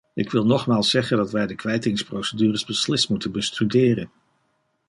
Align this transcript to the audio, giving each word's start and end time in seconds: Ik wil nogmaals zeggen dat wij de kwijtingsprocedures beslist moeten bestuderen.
Ik 0.13 0.31
wil 0.31 0.45
nogmaals 0.45 0.89
zeggen 0.89 1.17
dat 1.17 1.31
wij 1.31 1.47
de 1.47 1.55
kwijtingsprocedures 1.55 2.65
beslist 2.65 3.09
moeten 3.09 3.31
bestuderen. 3.31 4.11